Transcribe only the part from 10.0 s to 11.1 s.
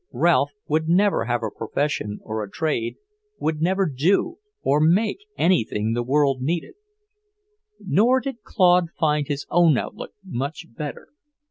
much better.